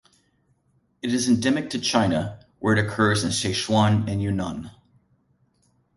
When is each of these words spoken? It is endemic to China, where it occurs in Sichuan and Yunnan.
It 1.03 1.13
is 1.13 1.29
endemic 1.29 1.69
to 1.69 1.79
China, 1.79 2.43
where 2.57 2.75
it 2.75 2.83
occurs 2.83 3.23
in 3.23 3.29
Sichuan 3.29 4.09
and 4.09 4.19
Yunnan. 4.19 4.71